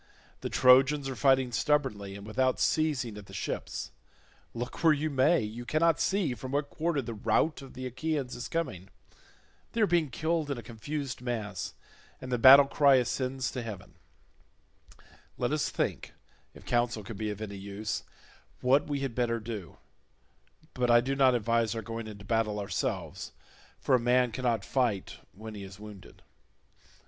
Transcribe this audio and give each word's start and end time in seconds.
The 0.39 0.49
Trojans 0.49 1.07
are 1.09 1.15
fighting 1.15 1.51
stubbornly 1.51 2.15
and 2.15 2.25
without 2.25 2.59
ceasing 2.59 3.17
at 3.19 3.27
the 3.27 3.35
ships; 3.35 3.91
look 4.51 4.83
where 4.83 4.93
you 4.93 5.11
may 5.11 5.41
you 5.41 5.63
cannot 5.63 5.99
see 5.99 6.33
from 6.33 6.53
what 6.53 6.71
quarter 6.71 7.03
the 7.03 7.13
rout 7.13 7.61
of 7.61 7.75
the 7.75 7.85
Achaeans 7.85 8.35
is 8.35 8.47
coming; 8.47 8.89
they 9.73 9.81
are 9.81 9.85
being 9.85 10.09
killed 10.09 10.49
in 10.49 10.57
a 10.57 10.63
confused 10.63 11.21
mass 11.21 11.75
and 12.19 12.31
the 12.31 12.39
battle 12.39 12.65
cry 12.65 12.95
ascends 12.95 13.51
to 13.51 13.61
heaven; 13.61 13.93
let 15.37 15.51
us 15.53 15.69
think, 15.69 16.13
if 16.55 16.65
counsel 16.65 17.03
can 17.03 17.15
be 17.15 17.29
of 17.29 17.39
any 17.39 17.53
use, 17.55 18.01
what 18.61 18.87
we 18.87 19.01
had 19.01 19.13
better 19.13 19.39
do; 19.39 19.77
but 20.73 20.89
I 20.89 20.99
do 20.99 21.15
not 21.15 21.35
advise 21.35 21.75
our 21.75 21.83
going 21.83 22.07
into 22.07 22.25
battle 22.25 22.59
ourselves, 22.59 23.33
for 23.79 23.93
a 23.93 23.99
man 23.99 24.31
cannot 24.31 24.65
fight 24.65 25.17
when 25.33 25.53
he 25.53 25.61
is 25.63 25.79
wounded." 25.79 26.23